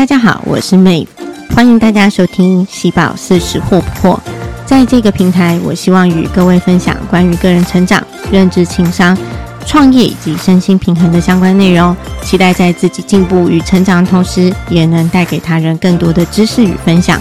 [0.00, 1.06] 大家好，我是妹，
[1.54, 4.18] 欢迎大家收听喜宝四十惑不破。
[4.64, 8.02] 在这个平台，我希望与各位分享关于个人成长、
[8.32, 9.14] 认知、情商、
[9.66, 11.94] 创业以及身心平衡的相关内容。
[12.22, 17.20] 期待在自己进步与成长的同时，也能带给他人更多的知识与分享，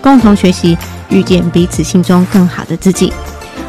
[0.00, 0.74] 共同学习，
[1.10, 3.12] 遇见彼此心中更好的自己。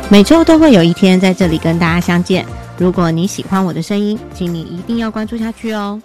[0.08, 2.46] 每周都会有一天在这里跟大家相见。
[2.78, 6.02] 如果你喜欢我的声音，请你一定要关注下去哦。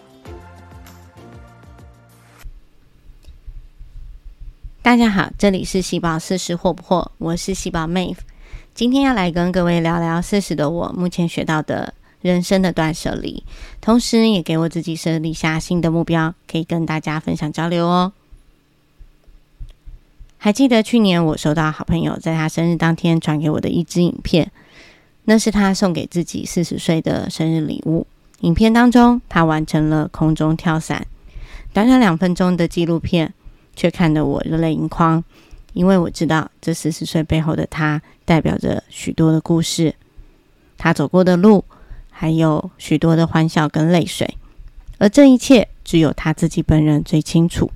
[4.83, 8.17] 大家好，这里是细胞四十惑不惑，我是细胞妹。
[8.75, 13.45] 今天要来跟各位聊聊四十的我目前学到的人生的断舍离，
[13.81, 18.13] 同时也给我自己设立下新的目标，可以跟大家分享交流哦。
[20.37, 24.51] 还记得去年我收到好朋友在他生日当天传给我的一支影片，
[25.27, 28.05] 那是他送给自己四十岁的生日礼物。
[28.41, 31.07] 影片当中，他完成了空中跳伞，
[31.73, 33.33] 短短两分钟的纪录片。
[33.75, 35.23] 却看得我热泪盈眶，
[35.73, 39.95] 因为我知道这四十岁背后的他代表着许多的故事，
[40.77, 41.65] 他走过的路，
[42.11, 44.37] 还有许多的欢笑跟泪水，
[44.99, 47.71] 而这一切只有他自己本人最清楚。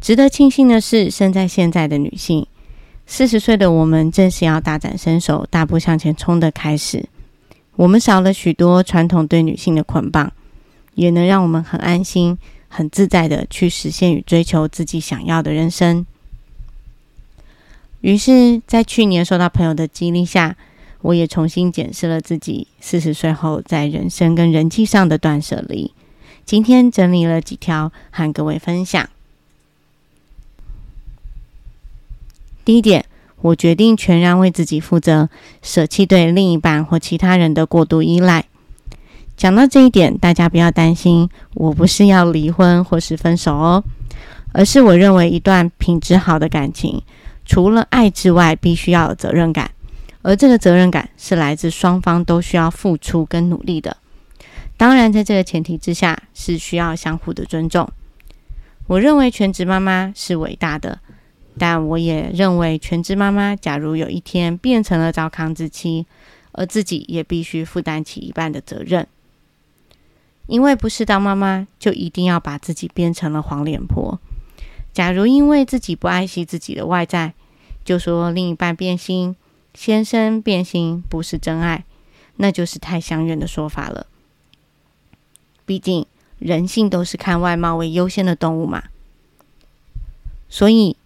[0.00, 2.46] 值得庆幸的是，生在现在的女性，
[3.06, 7.08] 四十岁的我们正是要大展身手、大步向前冲的开始。
[7.74, 10.32] 我们少了许多传统对女性的捆绑，
[10.94, 12.38] 也能让我们很安心。
[12.68, 16.06] 很自在的去实现与追求自己想要的人生。
[18.00, 20.56] 于是，在去年受到朋友的激励下，
[21.00, 25.92] 我也重新检视了自己四十岁后在人生跟人际上的断舍离。
[26.44, 29.10] 今天整理了几条，和各位分享。
[32.64, 33.04] 第一点，
[33.40, 35.28] 我决定全然为自己负责，
[35.60, 38.44] 舍弃对另一半或其他人的过度依赖。
[39.38, 43.84] 讲到这一点，大家不要担心，我不是要离婚或是分手哦，
[44.52, 47.00] 而是我认为一段品质好的感情，
[47.46, 49.70] 除了爱之外，必须要有责任感，
[50.22, 53.96] 而这个责任感是来自双方都需要付出跟努力的。
[54.76, 57.88] 当然，在这个前提之下，是需要相互的尊重。
[58.88, 60.98] 我认为全职妈妈是伟大的，
[61.56, 66.04] 但我也认为全职妈妈假如有一天变成了糟糠之妻，
[66.50, 69.06] 而自己也必须负担起一半的责任。
[70.48, 74.18] 因为不是当妈妈就一定要把自己变成了黄脸婆。
[74.92, 77.34] 假如因为自己不爱惜自己的外在，
[77.84, 79.36] 就说另一半变心、
[79.74, 81.84] 先生变心不是真爱，
[82.36, 84.06] 那就是太相远的说法了。
[85.66, 86.06] 毕竟
[86.38, 88.84] 人性都是看外貌为优先的动物嘛。
[90.48, 90.96] 所以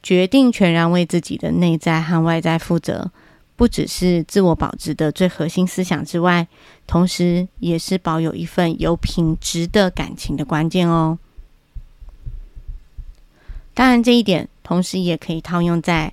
[0.00, 3.10] 决定全然为自己的内在和外在负责。
[3.56, 6.46] 不只是自我保值的最核心思想之外，
[6.86, 11.18] 同时也是保有一份有品质的感情的关键哦。
[13.72, 16.12] 当然，这一点同时也可以套用在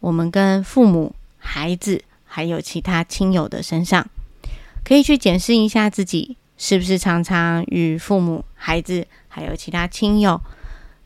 [0.00, 4.06] 我们跟父母、孩子还有其他亲友的身上，
[4.84, 10.40] 可以去检视一下自己是不是常常与父母、孩子还有其他亲友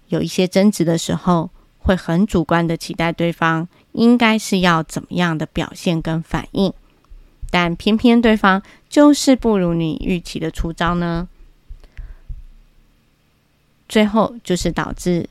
[0.09, 1.51] 有一些争执的时候。
[1.81, 3.67] 会很主观的期待对方
[3.99, 6.73] 应该是要怎么样的表现跟反应，
[7.51, 11.29] 但偏偏对方就是不如你预期的出招呢？
[13.89, 15.29] 最后就是导致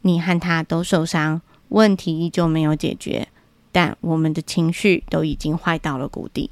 [0.00, 3.28] 你和他都受伤，问题依旧没有解决，
[3.70, 6.48] 但我们的情绪都已经坏到了谷底。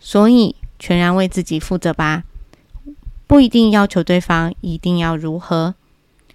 [0.00, 2.24] 所以全然为自己负责吧，
[3.28, 5.76] 不一定要求对方一定要如何。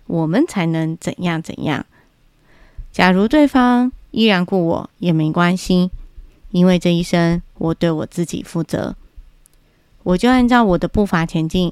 [0.07, 1.85] 我们才能怎样怎样？
[2.91, 5.89] 假如对方依然顾我，也没关系，
[6.49, 8.95] 因为这一生我对我自己负责，
[10.03, 11.71] 我就按照我的步伐前进，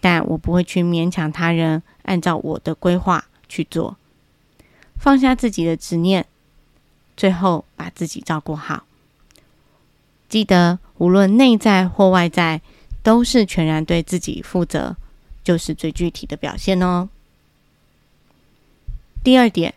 [0.00, 3.96] 但我不会去勉强他人按照我的规划去做，
[4.96, 6.24] 放下自己的执念，
[7.16, 8.84] 最后把自己照顾好。
[10.28, 12.62] 记得，无论内在或外在，
[13.02, 14.96] 都是全然对自己负责，
[15.42, 17.08] 就是最具体的表现哦。
[19.22, 19.74] 第二点，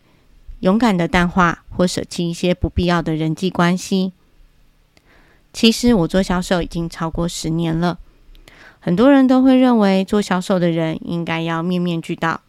[0.64, 4.14] 勇敢的淡化或舍弃一些不必要的人际关系。
[5.52, 8.00] 其实我做销售已经超过十年了，
[8.80, 12.40] 很多人都会认为做销售的人应该要面面俱到，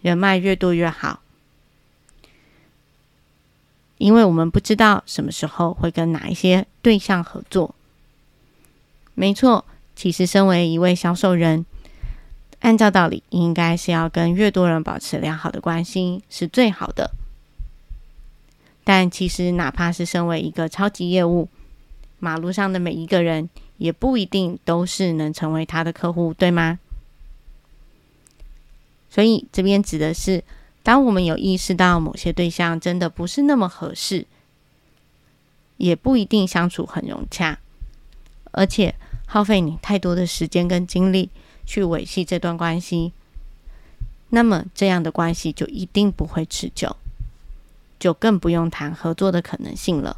[0.00, 1.18] 人脉越多越好，
[3.96, 7.74] 因为我们不知道什么时候会跟哪一些对象合作。
[9.14, 9.64] 没错，
[9.96, 11.66] 其实身为一位销售人。
[12.60, 17.12] 按照道理，应该是要跟越多人保持良好的关系是最好的。
[18.84, 21.48] 但其实，哪怕是身为一个超级业务，
[22.18, 26.78] 马路上的每一个人也不一定都是能成为他的客户，对吗？
[29.10, 30.42] 所以这边指的是，
[30.82, 34.26] 当我们有意识到某些对象真的不是那么合适，
[35.76, 37.58] 也不一定相处很融洽，
[38.50, 38.94] 而且
[39.26, 41.30] 耗费你太多的时间跟精力
[41.68, 43.12] 去维系这段关系，
[44.30, 46.96] 那么这样的关系就一定不会持久，
[48.00, 50.16] 就更不用谈合作的可能性了。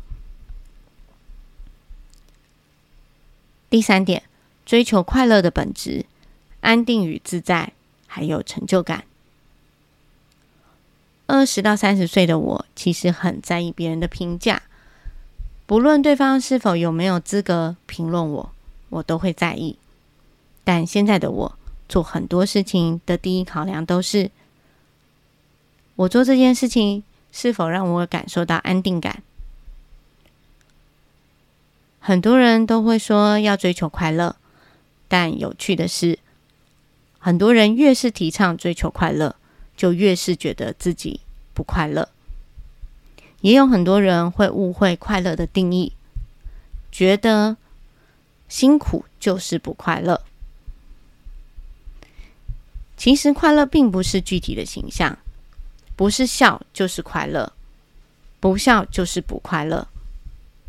[3.69, 4.23] 第三点，
[4.65, 6.07] 追求快乐的本质，
[6.61, 7.73] 安定与自在，
[8.07, 9.03] 还有成就感。
[11.27, 14.63] 二十到三十岁的我，其实很在意别人的评价，
[15.67, 18.53] 不论对方是否有没有资格评论我，
[18.91, 19.77] 我都会在意。
[20.73, 21.59] 但现在的我，
[21.89, 24.31] 做很多事情的第一考量都是，
[25.97, 27.03] 我做这件事情
[27.33, 29.25] 是否让我感受到安定感。
[31.99, 34.37] 很多人都会说要追求快乐，
[35.09, 36.21] 但有趣的是，
[37.19, 39.35] 很多人越是提倡追求快乐，
[39.77, 41.19] 就越是觉得自己
[41.53, 42.09] 不快乐。
[43.41, 45.95] 也有很多人会误会快乐的定义，
[46.93, 47.57] 觉得
[48.49, 50.23] 辛苦就是不快乐。
[53.01, 55.17] 其实快乐并不是具体的形象，
[55.97, 57.51] 不是笑就是快乐，
[58.41, 59.89] 不笑就是不快乐。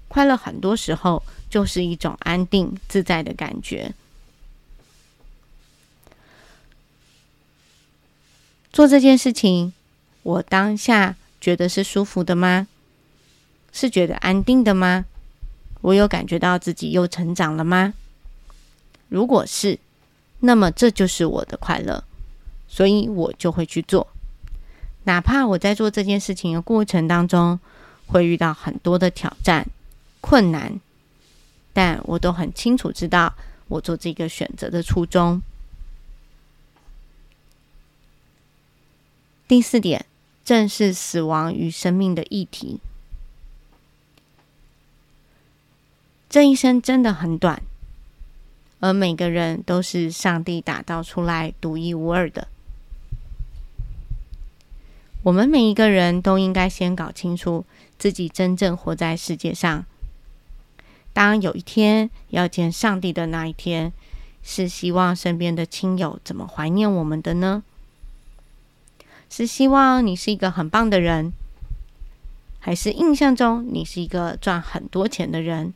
[0.08, 3.94] 快乐很多时候就是一种安定自在的感觉。
[8.72, 9.74] 做这件事情，
[10.24, 12.70] 我当下觉得是舒服的吗？
[13.74, 15.04] 是觉得安定的吗？
[15.82, 17.94] 我有感觉到自己又成长了吗？
[19.10, 19.78] 如果是，
[20.40, 22.02] 那么这就是我的快乐，
[22.74, 24.08] 所以我就会去做，
[25.04, 27.60] 哪怕我在做这件事情的过程当中
[28.08, 29.68] 会遇到很多的挑战。
[30.22, 30.80] 困难，
[31.74, 33.34] 但我都很清楚知道
[33.68, 35.42] 我做这个选择的初衷。
[39.50, 40.06] 第四点，
[40.46, 42.80] 正是死亡与生命的议题。
[46.30, 47.62] 这一生真的很短，
[48.80, 52.48] 而每个人都是上帝打造出来独一无二的。
[55.24, 57.64] 我们每一个人都应该先搞清楚
[58.00, 59.86] 自己真正活在世界上。
[61.14, 63.94] 当有一天要见上帝的那一天，
[64.42, 67.64] 是希望身边的亲友怎么怀念我们的呢？
[69.30, 71.32] 是希望你是一个很棒的人，
[72.60, 75.74] 还是印象中你是一个赚很多钱的人？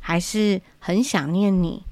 [0.00, 1.82] 还是很想念你，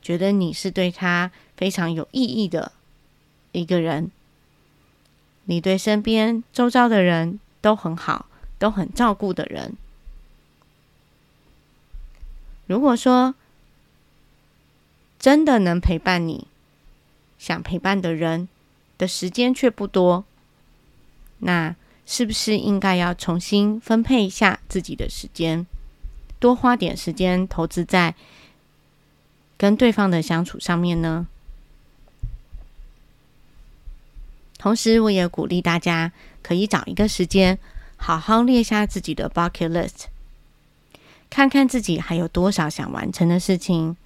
[0.00, 2.72] 觉得你是对他非常有意义的
[3.50, 4.10] 一个人？
[5.44, 8.26] 你对身边周遭的人都很好，
[8.58, 9.74] 都很照顾的人？
[12.66, 13.34] 如果说
[15.18, 16.46] 真的能陪伴你
[17.38, 18.48] 想陪伴的人
[18.96, 20.24] 的时间却不多，
[21.38, 21.74] 那
[22.06, 25.66] 是不是应该要重新分配一下自己的时间，
[26.38, 28.14] 多花点时间投资在
[29.56, 31.26] 跟对方的相处上面呢？
[34.62, 37.58] 同时，我也鼓励大家可以找一个时间，
[37.96, 40.04] 好好列下自己的 bucket list。
[41.28, 43.96] 看看自己还有多少想完成的事情，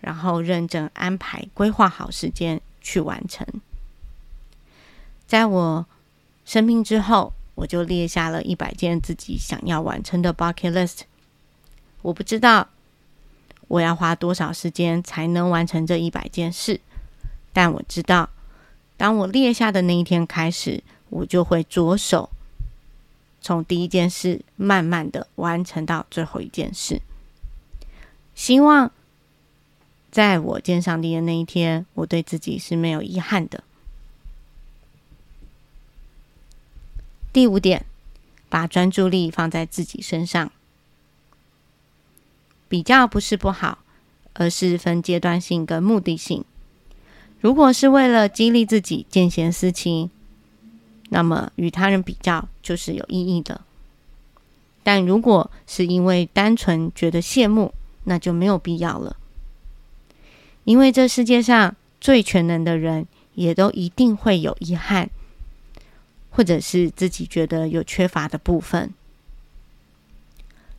[0.00, 3.44] 然后认真安排、规划好时间去完成。
[5.26, 5.84] 在我
[6.44, 11.00] 生病之后，我就列下了一百件自己想要完成的 bucket list。
[12.02, 12.68] 我不知道
[13.66, 16.80] 我要花多少时间才能完成这一百件事，
[17.52, 18.30] 但我知道，
[18.96, 22.30] 当我列下的那一天开始，我就会着手。
[23.40, 27.02] 从第一件事慢慢的完成到最后一件事，
[28.34, 28.90] 希望
[30.10, 33.62] 在我见上帝的那一天，我对自己是没有遗憾的。
[37.34, 37.84] 第五点，
[38.48, 40.50] 把专注力放在自己身上。
[42.66, 43.78] 比较不是不好，
[44.32, 46.44] 而是分阶段性跟目的性。
[47.44, 50.08] 如果是为了激励自己见贤思齐。
[51.10, 53.60] 那么与他人比较就是有意义的，
[54.82, 57.74] 但如果是因为单纯觉得羡慕，
[58.04, 59.18] 那就没有必要了。
[60.64, 65.10] 因为这世界上最全能的人，也都一定会有遗憾，
[66.30, 68.94] 或者是自己觉得有缺乏的部分。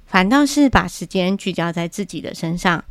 [0.07, 2.83] 反倒是把时间聚焦在自己的身上，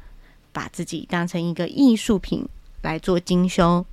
[0.52, 2.49] 把自己当成一个艺术品
[2.84, 3.84] 来做精修。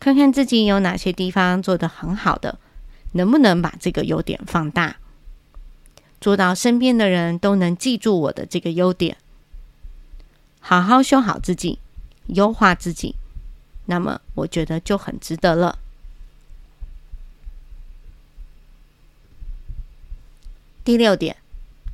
[0.00, 2.58] 看看自己有哪些地方做得很好的，
[3.12, 4.96] 能不能把这个优点放大，
[6.20, 9.16] 做到身边的人都能记住我的这个优点，
[10.60, 11.78] 好好修好自己，
[12.26, 13.14] 优化自己，
[13.86, 15.78] 那么我觉得就很值得了。
[20.84, 21.36] 第六点，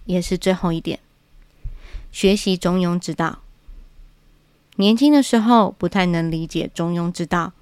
[0.07, 0.99] 也是最后一点，
[2.11, 3.41] 学习中庸之道。
[4.77, 7.53] 年轻的时候不太能理解中庸之道，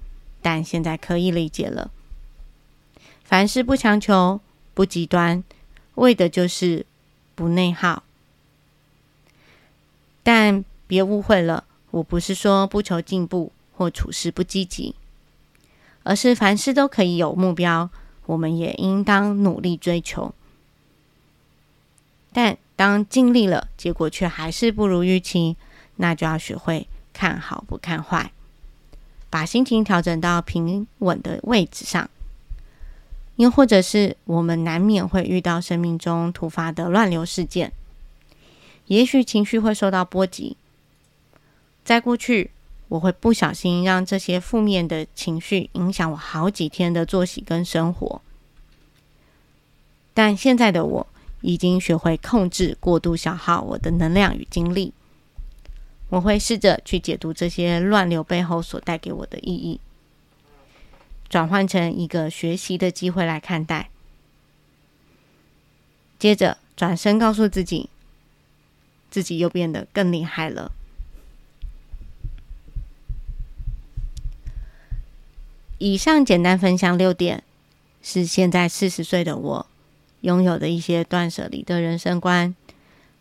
[0.41, 1.91] 但现在可以理解了。
[3.23, 4.39] 凡事不强求，
[4.73, 5.43] 不极端，
[5.95, 6.85] 为的就是
[7.35, 8.03] 不内耗。
[10.23, 14.95] 但别误会了，我不是说不求进步或处事不积极，
[16.03, 17.89] 而是凡事都可以有目标，
[18.27, 20.33] 我们也应当努力追求。
[22.31, 25.57] 但当尽力了，结果却还是不如预期，
[25.97, 26.87] 那就要学会。
[27.19, 28.31] 看好不看坏，
[29.29, 32.09] 把心情调整到平稳的位置上。
[33.35, 37.73] 又或者是我们难免会遇到生命中突发的乱流事件，
[38.85, 40.55] 也许情绪会受到波及。
[41.83, 42.51] 在过去，
[42.87, 48.21] 我会不小心让这些负面的情绪影响我好几天的作息跟生活。
[50.13, 51.07] 但现在的我
[51.41, 54.93] 已经学会控制过度消耗我的能量与精力。
[56.09, 59.79] 我会试着去解读这些乱流背后所带给我的意义，
[61.29, 63.89] 转换成一个学习的机会来看待。
[66.17, 67.89] 接着转身告诉自己，
[69.11, 70.71] 自己又变得更厉害了。
[75.77, 77.43] 以上简单分享六点，
[78.01, 79.67] 是现在四十岁的我
[80.21, 82.53] 拥有的一些断舍离的人生观。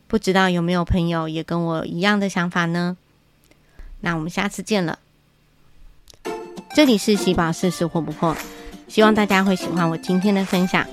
[0.09, 2.97] 不知道有没有朋友也跟我一样的想法呢？
[4.01, 4.99] 那我们下次见了。
[6.75, 8.35] 这里是喜宝试试破不破，
[8.89, 10.87] 希望大家会喜欢我今天的分享。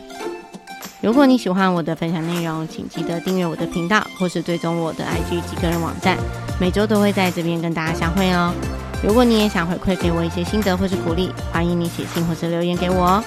[1.01, 6.17] 如果你喜欢我的分享内容，请记得订阅我的频道，或是追踪我的 IG 及个人网站，
[6.59, 8.53] 每周都会在这边跟大家相会哦。
[9.01, 13.23] 如果你也想回馈给我一些心得或是鼓励，欢迎你写信或是留言给我哦。